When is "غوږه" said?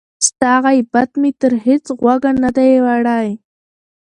1.99-2.31